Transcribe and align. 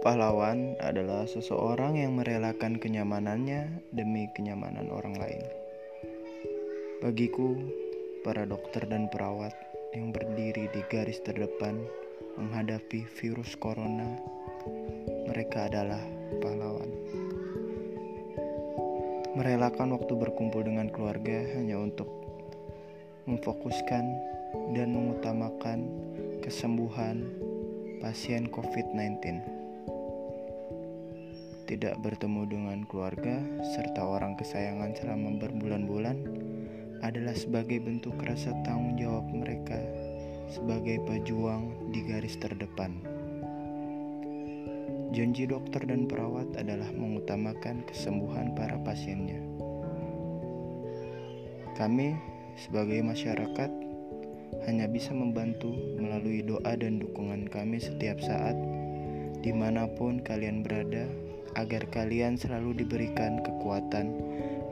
Pahlawan 0.00 0.80
adalah 0.80 1.28
seseorang 1.28 2.00
yang 2.00 2.16
merelakan 2.16 2.80
kenyamanannya 2.80 3.84
demi 3.92 4.32
kenyamanan 4.32 4.88
orang 4.88 5.12
lain. 5.20 5.44
Bagiku, 7.04 7.52
para 8.24 8.48
dokter 8.48 8.88
dan 8.88 9.12
perawat 9.12 9.52
yang 9.92 10.08
berdiri 10.08 10.72
di 10.72 10.80
garis 10.88 11.20
terdepan 11.20 11.84
menghadapi 12.40 13.04
virus 13.20 13.52
corona, 13.60 14.16
mereka 15.28 15.68
adalah 15.68 16.00
pahlawan. 16.40 16.88
Merelakan 19.36 20.00
waktu 20.00 20.16
berkumpul 20.16 20.64
dengan 20.64 20.88
keluarga 20.88 21.44
hanya 21.60 21.76
untuk 21.76 22.08
memfokuskan 23.28 24.04
dan 24.72 24.96
mengutamakan 24.96 25.92
kesembuhan 26.40 27.28
pasien 28.00 28.48
COVID-19. 28.48 29.59
Tidak 31.70 32.02
bertemu 32.02 32.50
dengan 32.50 32.82
keluarga 32.82 33.38
serta 33.62 34.02
orang 34.02 34.34
kesayangan 34.34 34.90
selama 34.98 35.38
berbulan-bulan 35.38 36.18
adalah 36.98 37.30
sebagai 37.30 37.78
bentuk 37.78 38.18
rasa 38.26 38.50
tanggung 38.66 38.98
jawab 38.98 39.22
mereka 39.30 39.78
sebagai 40.50 40.98
pejuang 41.06 41.94
di 41.94 42.02
garis 42.10 42.34
terdepan. 42.42 42.98
Janji 45.14 45.46
dokter 45.46 45.86
dan 45.86 46.10
perawat 46.10 46.50
adalah 46.58 46.90
mengutamakan 46.90 47.86
kesembuhan 47.86 48.50
para 48.58 48.74
pasiennya. 48.82 49.38
Kami, 51.78 52.18
sebagai 52.58 52.98
masyarakat, 52.98 53.70
hanya 54.66 54.90
bisa 54.90 55.14
membantu 55.14 55.70
melalui 56.02 56.42
doa 56.42 56.74
dan 56.74 56.98
dukungan 56.98 57.46
kami 57.46 57.78
setiap 57.78 58.18
saat, 58.18 58.58
di 59.38 59.54
mana 59.54 59.86
pun 59.86 60.18
kalian 60.18 60.66
berada, 60.66 61.06
agar 61.56 61.88
kalian 61.90 62.38
selalu 62.38 62.84
diberikan 62.84 63.42
kekuatan 63.42 64.12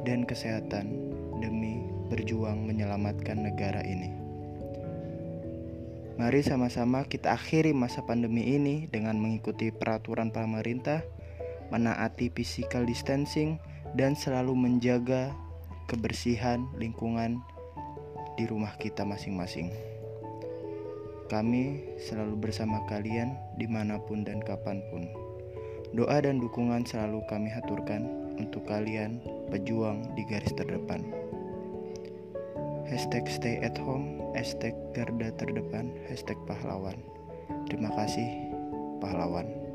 dan 0.07 0.23
kesehatan 0.23 0.95
demi 1.39 1.83
berjuang 2.09 2.65
menyelamatkan 2.67 3.47
negara 3.47 3.83
ini. 3.85 4.11
Mari 6.19 6.43
sama-sama 6.43 7.07
kita 7.07 7.31
akhiri 7.31 7.71
masa 7.71 8.03
pandemi 8.03 8.59
ini 8.59 8.91
dengan 8.91 9.15
mengikuti 9.23 9.71
peraturan 9.71 10.35
pemerintah, 10.35 11.07
menaati 11.71 12.35
physical 12.35 12.83
distancing, 12.83 13.63
dan 13.95 14.19
selalu 14.19 14.51
menjaga 14.59 15.31
kebersihan 15.87 16.67
lingkungan 16.75 17.39
di 18.35 18.51
rumah 18.51 18.75
kita 18.83 19.07
masing-masing. 19.07 19.71
Kami 21.31 21.85
selalu 22.03 22.51
bersama 22.51 22.83
kalian 22.91 23.39
di 23.55 23.71
mana 23.71 24.03
pun 24.03 24.27
dan 24.27 24.43
kapan 24.43 24.83
pun. 24.91 25.28
Doa 25.97 26.21
dan 26.21 26.37
dukungan 26.41 26.85
selalu 26.85 27.25
kami 27.29 27.49
haturkan 27.49 28.09
untuk 28.37 28.65
kalian 28.69 29.25
pejuang 29.49 30.05
di 30.13 30.23
garis 30.29 30.53
terdepan. 30.53 31.01
Hashtag 32.89 33.29
stay 33.29 33.61
at 33.61 33.77
home, 33.77 34.21
hashtag 34.33 34.73
garda 34.97 35.29
terdepan, 35.37 35.93
hashtag 36.09 36.37
pahlawan. 36.49 36.97
Terima 37.69 37.93
kasih 37.93 38.29
pahlawan. 39.01 39.68